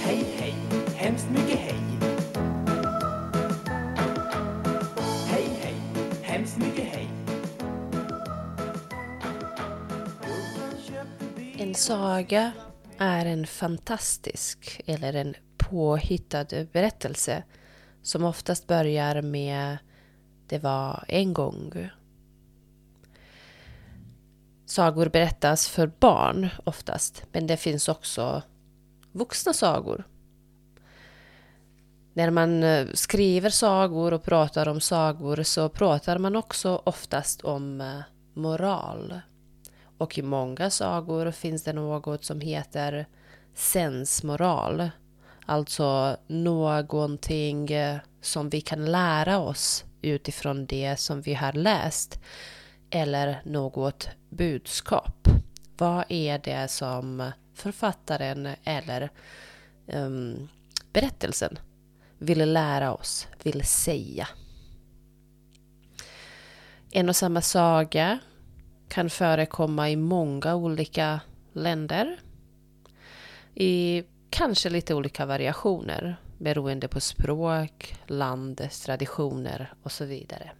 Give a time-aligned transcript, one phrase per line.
[0.00, 0.54] Hej, hej,
[0.96, 1.80] hemskt mycket hej.
[5.26, 5.74] Hej, hej,
[6.22, 7.08] hemskt mycket hej.
[11.58, 12.52] En saga
[12.98, 17.42] är en fantastisk eller en påhittad berättelse
[18.02, 19.78] som oftast börjar med
[20.46, 21.90] Det var en gång.
[24.66, 28.42] Sagor berättas för barn oftast, men det finns också
[29.12, 30.04] vuxna sagor.
[32.14, 37.80] När man eh, skriver sagor och pratar om sagor så pratar man också oftast om
[37.80, 38.00] eh,
[38.34, 39.20] moral.
[39.98, 43.06] Och i många sagor finns det något som heter
[43.54, 44.90] sensmoral.
[45.46, 52.20] Alltså någonting eh, som vi kan lära oss utifrån det som vi har läst.
[52.90, 55.28] Eller något budskap.
[55.76, 59.10] Vad är det som författaren eller
[59.86, 60.48] um,
[60.92, 61.58] berättelsen
[62.18, 64.28] vill lära oss, vill säga?
[66.90, 68.18] En och samma saga
[68.88, 71.20] kan förekomma i många olika
[71.52, 72.20] länder.
[73.54, 80.50] I kanske lite olika variationer beroende på språk, land, traditioner och så vidare.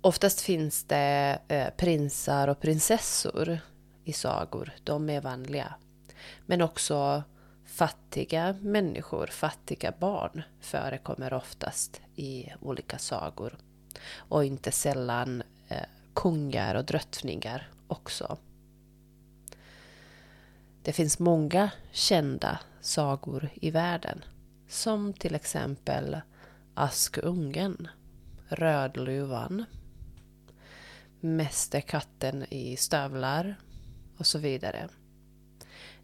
[0.00, 3.58] Oftast finns det eh, prinsar och prinsessor
[4.06, 4.72] i sagor.
[4.84, 5.74] De är vanliga.
[6.46, 7.22] Men också
[7.64, 13.56] fattiga människor, fattiga barn förekommer oftast i olika sagor.
[14.16, 18.38] Och inte sällan eh, kungar och drottningar också.
[20.82, 24.24] Det finns många kända sagor i världen.
[24.68, 26.20] Som till exempel
[26.74, 27.88] Askungen,
[28.48, 29.64] Rödluvan,
[31.20, 33.56] Mästerkatten i stövlar
[34.18, 34.88] och så vidare.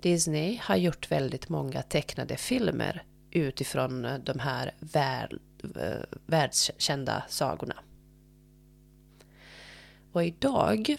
[0.00, 5.38] Disney har gjort väldigt många tecknade filmer utifrån eh, de här värld,
[5.76, 7.76] eh, världskända sagorna.
[10.12, 10.96] Och idag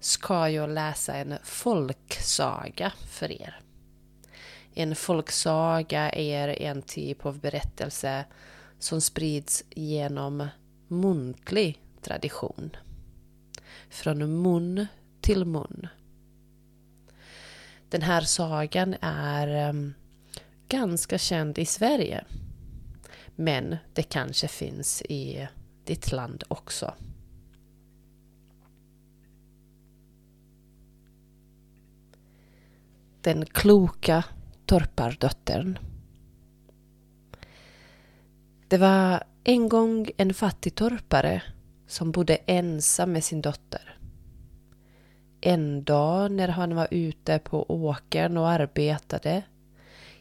[0.00, 3.60] ska jag läsa en folksaga för er.
[4.74, 8.24] En folksaga är en typ av berättelse
[8.78, 10.48] som sprids genom
[10.88, 12.70] muntlig tradition.
[13.90, 14.86] Från mun
[15.20, 15.88] till mun.
[17.92, 19.94] Den här sagan är ehm,
[20.68, 22.24] ganska känd i Sverige.
[23.36, 25.48] Men det kanske finns i
[25.84, 26.94] ditt land också.
[33.20, 34.24] Den kloka
[34.66, 35.78] torpardottern.
[38.68, 41.42] Det var en gång en fattig torpare
[41.86, 43.91] som bodde ensam med sin dotter.
[45.44, 49.42] En dag när han var ute på åkern och arbetade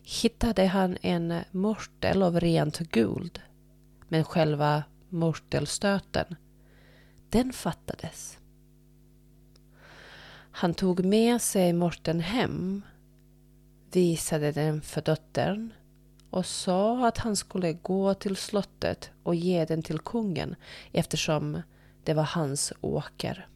[0.04, 3.42] hittade han en mortel av rent guld.
[4.08, 6.36] Men själva mortelstöten,
[7.30, 8.38] den fattades.
[10.52, 12.82] Han tog med sig morten hem,
[13.92, 15.74] visade den för dottern
[16.30, 20.56] och sa att han skulle gå till slottet och ge den till kungen
[20.92, 21.62] eftersom
[22.04, 23.48] det var hans åker.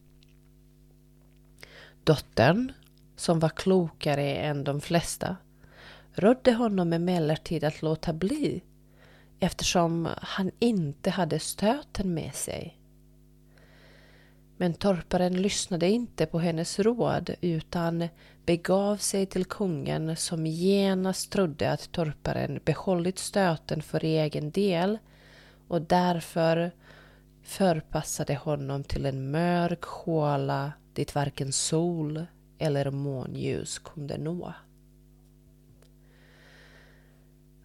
[2.05, 2.71] Dottern,
[3.15, 5.37] som var klokare än de flesta,
[6.13, 8.63] rådde honom emellertid att låta bli
[9.39, 12.77] eftersom han inte hade stöten med sig.
[14.57, 18.07] Men torparen lyssnade inte på hennes råd utan
[18.45, 24.97] begav sig till kungen som genast trodde att torparen behållit stöten för egen del
[25.67, 26.71] och därför
[27.43, 32.25] förpassade honom till en mörk håla dit varken sol
[32.57, 34.53] eller månljus kunde nå.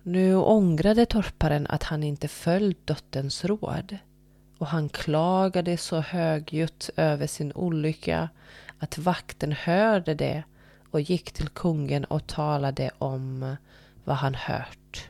[0.02, 3.98] Nu ångrade torparen att han inte följt dotterns råd
[4.58, 8.28] och han klagade så högljutt över sin olycka
[8.78, 10.42] att vakten hörde det
[10.91, 13.56] och gick till kungen och talade om
[14.04, 15.09] vad han hört.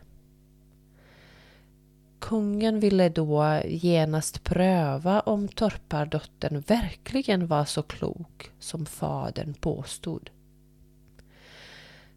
[2.21, 10.31] Kungen ville då genast pröva om torpardottern verkligen var så klok som fadern påstod.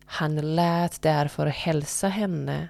[0.06, 2.68] Han lät därför hälsa henne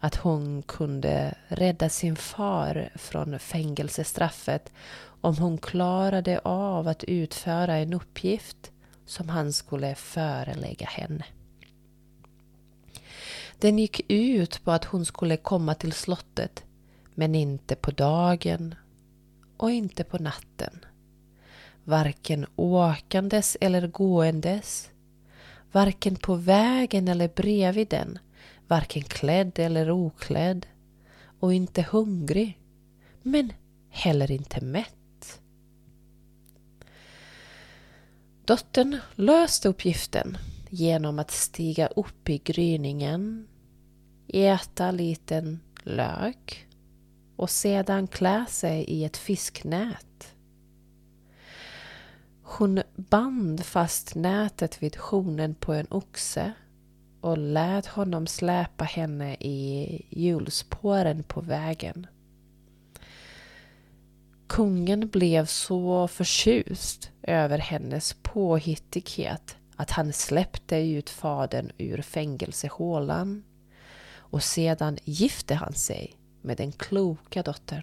[0.00, 4.72] att hon kunde rädda sin far från fängelsestraffet
[5.20, 8.70] om hon klarade av att utföra en uppgift
[9.06, 11.24] som han skulle förelägga henne.
[13.64, 16.64] Den gick ut på att hon skulle komma till slottet,
[17.14, 18.74] men inte på dagen
[19.56, 20.84] och inte på natten.
[21.84, 24.90] Varken åkandes eller gåendes,
[25.72, 28.18] varken på vägen eller bredvid den,
[28.68, 30.66] varken klädd eller oklädd
[31.40, 32.58] och inte hungrig,
[33.22, 33.52] men
[33.88, 35.40] heller inte mätt.
[38.44, 40.38] Dottern löste uppgiften
[40.70, 43.46] genom att stiga upp i gryningen,
[44.34, 46.66] äta liten lök
[47.36, 50.34] och sedan klä sig i ett fisknät.
[52.42, 56.52] Hon band fast nätet vid hornen på en oxe
[57.20, 62.06] och lät honom släpa henne i hjulspåren på vägen.
[64.46, 73.44] Kungen blev så förtjust över hennes påhittighet att han släppte ut fadern ur fängelsehålan
[74.34, 77.82] och sedan gifte han sig med den kloka dottern.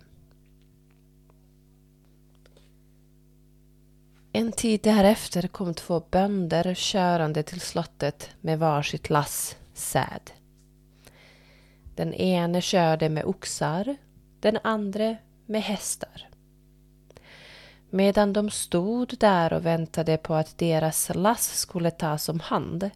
[4.32, 10.32] En tid därefter kom två bönder körande till slottet med varsitt lass säd.
[11.96, 13.96] Den ene körde med oxar,
[14.40, 15.16] den andra
[15.46, 16.30] med hästar.
[17.90, 22.90] Medan de stod där och väntade på att deras lass skulle tas om hand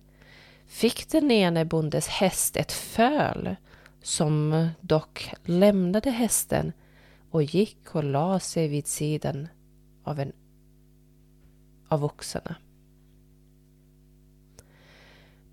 [0.67, 3.56] fick den ene bondes häst ett föl
[4.01, 6.73] som dock lämnade hästen
[7.31, 9.47] och gick och la sig vid sidan
[10.03, 10.33] av en
[11.88, 12.56] av oxarna.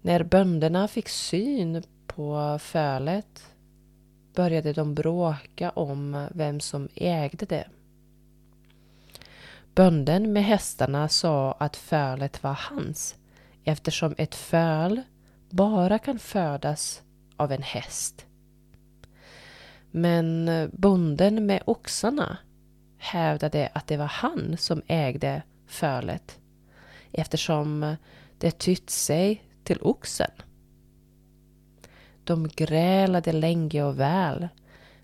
[0.02, 3.54] När bönderna fick syn på fölet
[4.34, 7.68] började de bråka om vem som ägde det.
[9.74, 13.16] Bönden med hästarna sa att fölet var hans
[13.64, 15.02] eftersom ett föl
[15.50, 17.02] bara kan födas
[17.36, 18.26] av en häst.
[19.90, 22.38] Men bonden med oxarna
[22.98, 26.38] hävdade att det var han som ägde fölet
[27.12, 27.96] eftersom
[28.38, 30.30] det tytt sig till oxen.
[32.24, 34.48] De grälade länge och väl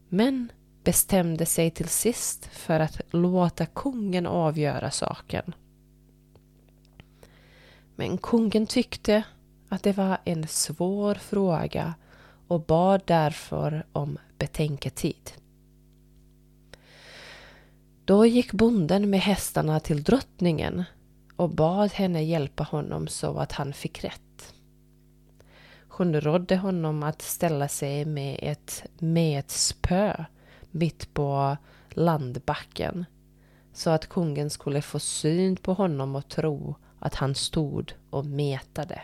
[0.08, 0.52] men
[0.84, 5.54] bestämde sig till sist för att låta kungen avgöra saken.
[7.98, 9.22] Men kungen tyckte
[9.68, 11.94] att det var en svår fråga
[12.48, 15.30] och bad därför om betänketid.
[18.04, 20.84] Då gick bonden med hästarna till drottningen
[21.36, 24.54] och bad henne hjälpa honom så att han fick rätt.
[25.88, 30.24] Hon rådde honom att ställa sig med ett metspö
[30.70, 31.56] mitt på
[31.90, 33.04] landbacken
[33.72, 39.02] så att kungen skulle få syn på honom och tro att han stod och metade.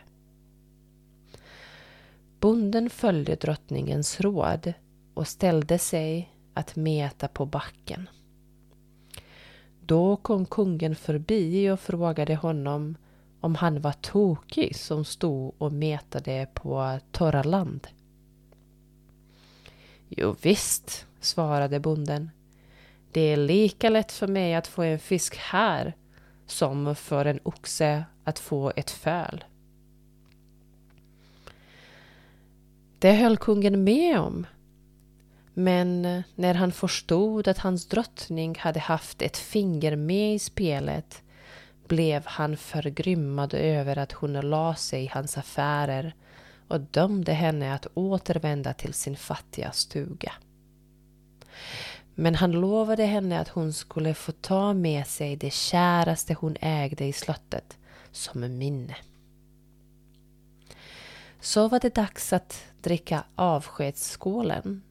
[2.40, 4.72] Bonden följde drottningens råd
[5.14, 8.08] och ställde sig att meta på backen.
[9.80, 12.96] Då kom kungen förbi och frågade honom
[13.40, 17.86] om han var tokig som stod och metade på torra land.
[20.08, 22.30] Jo visst, svarade bonden.
[23.12, 25.94] Det är lika lätt för mig att få en fisk här
[26.46, 29.44] som för en oxe att få ett föl.
[32.98, 34.46] Det höll kungen med om.
[35.54, 41.22] Men när han förstod att hans drottning hade haft ett finger med i spelet
[41.88, 46.14] blev han förgrymmad över att hon la sig i hans affärer
[46.68, 50.32] och dömde henne att återvända till sin fattiga stuga.
[52.14, 57.04] Men han lovade henne att hon skulle få ta med sig det käraste hon ägde
[57.04, 57.78] i slottet
[58.10, 58.96] som minne.
[61.40, 64.82] Så var det dags att dricka avskedsskålen.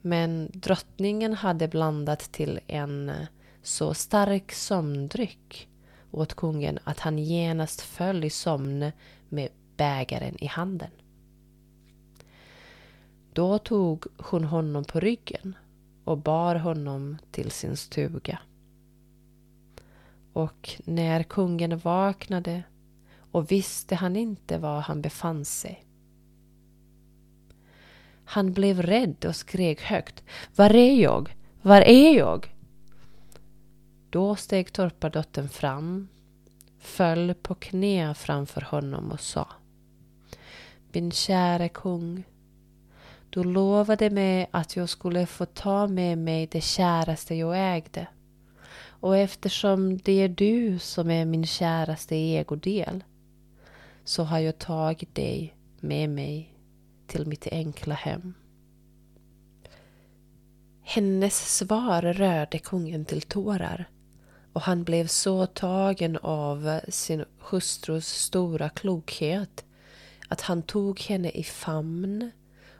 [0.00, 3.26] Men drottningen hade blandat till en eh,
[3.62, 5.68] så stark sömndryck
[6.10, 8.92] åt kungen att han genast föll i sömn
[9.28, 10.90] med bägaren i handen.
[13.36, 15.56] Då tog hon honom på ryggen
[16.04, 18.38] och bar honom till sin stuga.
[20.32, 22.62] Och när kungen vaknade
[23.32, 25.84] och visste han inte var han befann sig.
[28.24, 30.24] Han blev rädd och skrek högt.
[30.56, 31.36] Var är jag?
[31.62, 32.54] Var är jag?
[34.10, 36.08] Då steg torpardottern fram,
[36.78, 39.48] föll på knä framför honom och sa
[40.92, 42.24] Min käre kung,
[43.36, 48.06] du lovade mig att jag skulle få ta med mig det käraste jag ägde.
[48.88, 53.04] Och eftersom det är du som är min käraste ägodel
[54.04, 56.54] så har jag tagit dig med mig
[57.06, 58.34] till mitt enkla hem.
[60.82, 63.88] Hennes svar rörde kungen till tårar
[64.52, 69.64] Och han blev så tagen av sin hustrus stora klokhet
[70.28, 72.30] att han tog henne i famn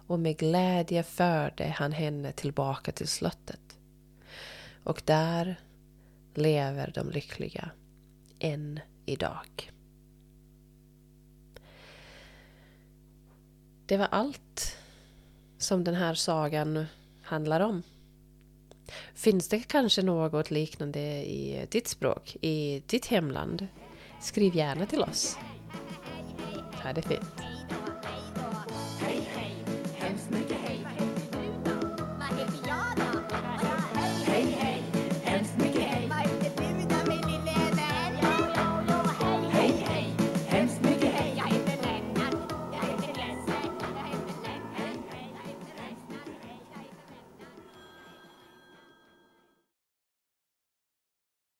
[0.07, 3.79] och med glädje förde han henne tillbaka till slottet.
[4.85, 5.61] Och där
[6.35, 7.71] lever de lyckliga
[8.39, 9.73] än idag.
[13.87, 14.77] Det var allt
[15.59, 16.87] som den här sagan
[17.23, 17.83] handlar om.
[19.15, 23.67] Finns det kanske något liknande i ditt språk, i ditt hemland?
[24.21, 25.37] Skriv gärna till oss.
[26.83, 27.36] Ha det fint!